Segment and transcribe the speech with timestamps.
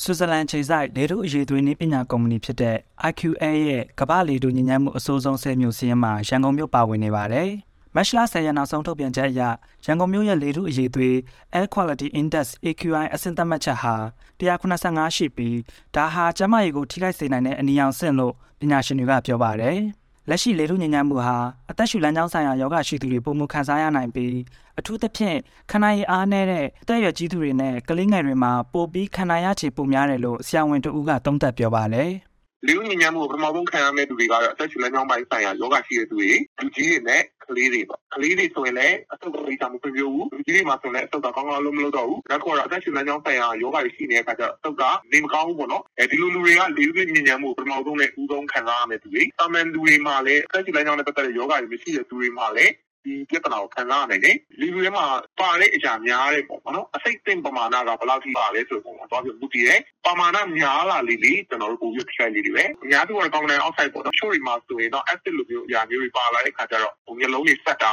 [0.00, 2.76] ဆွစ်ဇာလန်ခြေဆိုင်လေထုအရေးသွေးနည်းပညာကုမ္ပဏီဖြစ်တဲ့
[3.10, 7.50] IQA ရဲ့ကမ္ဘာလေထုညဉ့်ညမ်းမှုအဆိုးဆုံး10မြို့စီးရင်မှာရန်ကုန်မြို့ပါဝင်နေပါတယ်။
[7.94, 9.40] မတ်လ10ရက်နောက်ဆုံးထုတ်ပြန်ချက်အရ
[9.84, 11.14] ရန်ကုန်မြို့ရဲ့လေထုအရေးသွေး
[11.58, 13.94] Air Quality Index AQI အဆင့်သတ်မှတ်ချက်ဟာ
[14.40, 15.58] 185ရှိပြီး
[15.94, 19.78] ဒါဟာကျန်းမာရေးကိုထိခိုက်စေနိုင်တဲ့အနီရောင်ဆင့်လို့ပညာရှင်တွေကပြောပါတယ်။
[20.28, 21.36] လက်ရှိလေထုညဉ့်ညမ်းမှုဟာ
[21.70, 24.34] အသက်ရှူလမ်းကြောင်းဆိုင်ရာယောဂရှိသူတွေပုံမှုခံစားရနိုင်ပြီး
[24.78, 25.38] အထူးသဖြင့်
[25.70, 32.12] ခန္ဓာရည်အားနည်းတဲ့အသက်အရွယ်ကြီးသူတွေနဲ့ကလေးငယ်တွေမှာပိုပြီးခန္ဓာရခြေပုံများတယ်လို့ဆရာဝန်တဦးကသုံးသပ်ပြောပါတယ်။
[32.66, 36.30] လူညဉ့်ညမ်းမှုပထမဆုံးခံရမယ့်သူတွေကတော့အသက်ရှူလမ်းကြောင်းပိုင်းဆိုင်ရာယောဂရှိတဲ့သူတွေ
[36.60, 52.72] လူကြီးတွေနဲ့ကလေးတွေပေါ့ကလေးတွေဆိုရင်လည်းအဆုတ်ကလေးချမှုပြပြဘူးလူကြီးတွေမှာဆိုရင်လည်းအဆုတ်ကကောင်းကောင်းလုံးမလုပ်တော့ဘူးနောက်တစ်ခုကတော့အသက်ရှူလမ်းကြောင်းဆိုင်ရာယောဂတွေရှိနေတဲ့အခါကျတော့အဆုတ်ကနေမကောင်းဘူးပေါ့နော်အဲဒီလိုလူတွေကလေလူညဉ့်ညမ်းမှုပထမဆုံးနဲ့ဥဆုံးခံရမယ့်သူတွေတာမန်လူတွေမှာလည်းအသက်ရှူလမ်းကြောင်းနဲ့ပတ်သက်တဲ့ယောဂတွေမရှိတဲ့သူတွေမှာလည်း
[53.04, 55.04] ဒီပြဿနာကိုခံစားရနိုင်တယ်။လူတွေမှာ
[55.40, 67.92] ပါတဲ့အရာများတဲ့ပေါ့နော်။အစိတ်သိမ့်ပမာဏကဘယ်လောက်ထိပါလဲဆိုတော့တော့ပြမှုတည်တယ်။ပမာဏများလာလေလေကျွန်တော်တို့ပို့ပြီးထိခိုက်နေတယ်ပဲ။အများစုကတော့ကောင်းတဲ့အောက်ဆိုက်ပေါ့နော်။ချို့တွေမှာဆိုရင်တော့ acid လိုမျိုးအရာမျိုးတွေပါလာတဲ့ခါကျတော့ဟိုမျိုးလုံးတွေဆက်တာ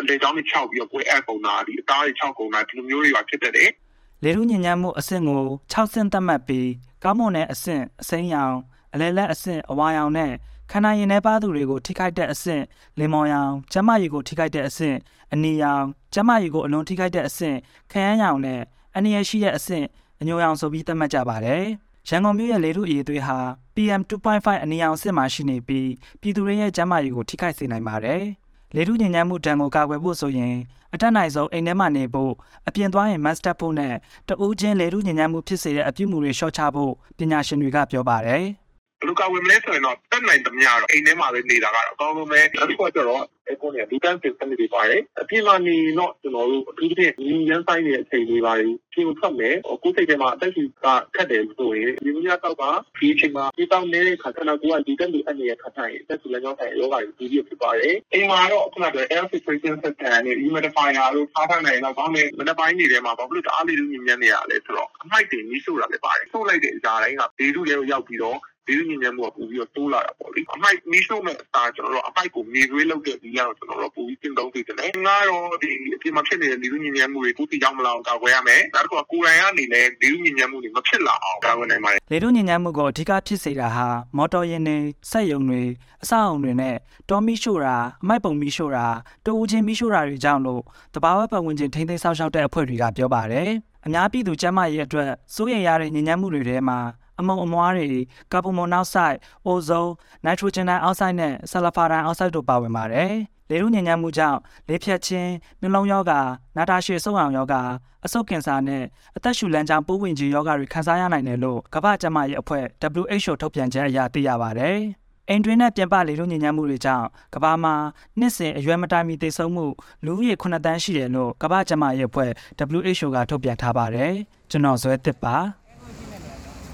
[0.00, 3.70] အလေကြောင်းတွေခြောက်ပြီးတော့ကိုယ်အပ်ကုန်တာဒီအသားတွေခြောက်ကုန်တာဒီလိုမျိုးတွေပါဖြစ်တတ်တယ်။
[4.24, 6.70] လေထုညဉ့်ညမ်းမှုအဆင့်ကို6ဆင့်သတ်မှတ်ပြီး
[7.04, 8.56] ကောင်းမွန်တဲ့အဆင့်အစိမ်းရောင်
[8.94, 10.32] အလဲလက်အဆင့်အဝါရောင်နဲ့
[10.76, 12.62] ခန္ဓာရင်ထဲပါသူတွေကိုထိခိုက်တဲ့အဆင့်
[12.98, 14.96] လင်မော်ရောင်ကျန်းမာရေးကိုထိခိုက်တဲ့အဆင့်
[15.32, 17.56] အနီရောင်ကျန်းမာရေးကိုအလွန်ထိခိုက်တဲ့အဆင့်
[17.92, 18.60] ခရမ်းရောင်နဲ့
[18.96, 19.86] အနည်းရရှိတဲ့အဆင့်
[20.20, 21.64] အညိုရောင်ဆိုပြီးသတ်မှတ်ကြပါတယ်။
[22.08, 23.38] ရန်ကုန်မြို့ရဲ့လေထုအရေးသွေးဟာ
[23.74, 28.22] PM 2.5အနီရောင်အဆင့်မှာရှိနေပြီးပြည်သူတွေရဲ့ကျန်းမာရေးကိုထိခိုက်စေနိုင်ပါတယ်။
[28.74, 30.54] လေထုညဉ့်ညမ်းမှုတံကိုကာကွယ်ဖို့ဆိုရင်
[30.94, 32.32] အတက်နိုင်ဆုံးအိမ်ထဲမှာနေဖို့
[32.68, 33.94] အပြင်သွားရင် mask တပ်ဖို့နဲ့
[34.28, 38.63] တဦးချင်းလေထုညဉ့်ညမ်းမှုဖြစ်စေတဲ့အပြုအမူတွေရှော့ချဖို့ပညာရှင်တွေကပြောပါတယ်ဘယ်
[39.08, 52.62] လူကာဝင်မလဲဆိုရင်တော့တက်နိုင်သမျှတော့အိမ်ထဲမှာပဲနေတာကတော့အကောင်းဆုံးပဲနောက်တစ်ခုကကျတော့အဲကုန်းကဒီတန်းစင်စနစ်တွေပါတယ်အပြင်မှာနေတော့ကျွန်တော်တို့အထူးသဖြင့်ဒီရန်ဆိုင်နေတဲ့အချိန်လေးပါတယ်ပြင်ထွက်မယ်ကိုယ်စိတ်ထဲမှာအသက်ရှူကခက်တယ်ဆိုရင်ဒီလိုမျိုးတော့က
[52.98, 83.86] ဒီအချိန်မှာဒီတောင်းနေတဲ့ခါခဏကိုကဒီတက်လူအနေနဲ့ခတ်တိုင်းအသက်ရှူလည်းကြောင့်ဆိုင်ရောဂါတွေဒီလိုဖြစ်ပါတယ်အိမ်မှာတော့ခုနက air filtration system နဲ့ humidifier လို့ထားထားနိုင်တော့ကောင်းတယ်မနေ့ပိုင်းနေထဲမှာဘာလို့တအားလေးလူညံ့နေရလဲဆိုတော့အမိုက်တွေကြီးဆိုးတာလည်းပါတယ်ဆိုးလိုက်တဲ့အကြတိုင်းကဒေတုတွေကိုရောက်ပြီးတော့ ဒီလိုညဉ့်ညံ့မှုကပို့ပြီးတော့တိုးလာတာပေါ့လေအမိုက်မီးရှို့မဲ့အစားကျွန်တော်တို့အမိုက်ကိုမြေသွေးလုပ်တဲ့ဒီလောက်ကျွန်တော်တို့ပို့ပြီးပြင်သုံးသိတယ်လေငါတော့ဒီအပြင်မှာဖြစ်နေတဲ့ဒီလိုညဉ့်ညံ့မှုတွေကိုသိရောက်မလာအောင်ကာကွယ်ရမယ်နောက်တစ်ခုကကိုယ်တိုင်ကနေလည်းဒီလိုညဉ့်ညံ့မှုတွေမဖြစ်လာအောင်ကာကွယ်နိုင်ပါတယ်။လေထုညဉ့်ညမ်းမှုကိုအဓိကဖြစ်စေတာဟာ
[84.16, 84.78] မော်တော်ယာဉ်တွေ
[85.10, 85.62] စက်ရုံတွေ
[86.02, 86.76] အဆောက်အုံတွေနဲ့
[87.10, 88.86] တောမီးရှို့တာအမိုက်ပုံမီးရှို့တာ
[89.26, 90.62] တဦးချင်းမီးရှို့တာတွေကြောင့်လို့
[90.94, 93.50] တဘာဝပတ်ဝန်းကျင်ထိန်းသိမ်းဆောက်ရှောက်တဲ့အဖွဲ့တွေကပြောပါတယ်။
[93.86, 96.78] အများပြည်သူကျန်းမာရေးအတွက်စိုးရိမ်ရတဲ့ညဉ့်ညမ်းမှုတွေထဲမှာ
[97.20, 97.90] အမုံအမွားတွေ
[98.32, 99.16] ကာဗွန်မိုနောက်ဆိုက်
[99.46, 99.90] အိုဇုန်
[100.24, 103.14] နိုက်ထရိုဂျင်ဒိုင်အောက်ဆိုက်နဲ့ဆာလဖာဒိုင်အောက်ဆိုက်တို့ပါဝင်ပါတယ်။
[103.50, 104.38] လေထုညဉ့်ညမ်းမှုကြောင့်
[104.68, 105.30] လေဖြတ်ခြင်း
[105.60, 106.20] နှလုံးရောဂါ
[106.56, 107.62] နာတာရှည်ဆုံးအောင်ရောဂါ
[108.04, 108.84] အဆုတ်ကင်ဆာနဲ့
[109.16, 112.64] အသက်ရှူလမ်းကြောင်းပိုးဝင်ခြင်းရောဂါတွေခံစားရနိုင်တယ်လို့ကမ္ဘာ့ကျန်းမာရေးအဖွဲ့
[113.02, 114.78] WHO ထုတ်ပြန်ချက်အရသိရပါတယ်။
[115.28, 117.74] အိမ်တွင်းနဲ့ပြင်ပလေထုညဉ့်ညမ်းမှုတွေကြောင့်ကမ္ဘာမှာ
[118.18, 119.66] နှစ်စဉ်အရွယ်မတိုင်မီသေဆုံးမှု
[120.04, 122.30] လူဦးရေ9တန်းရှိတယ်လို့ကမ္ဘာ့ကျန်းမာရေးအဖွဲ့
[122.78, 124.12] WHO ကထုတ်ပြန်ထားပါတယ်။
[124.50, 125.36] ကျွန်တော်ဇွဲသစ်ပါ။